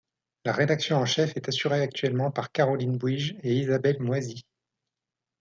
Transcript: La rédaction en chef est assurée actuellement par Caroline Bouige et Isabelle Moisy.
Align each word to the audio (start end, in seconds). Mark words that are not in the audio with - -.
La 0.45 0.51
rédaction 0.51 0.97
en 0.97 1.05
chef 1.05 1.37
est 1.37 1.47
assurée 1.47 1.83
actuellement 1.83 2.31
par 2.31 2.51
Caroline 2.51 2.97
Bouige 2.97 3.35
et 3.43 3.53
Isabelle 3.53 4.01
Moisy. 4.01 4.47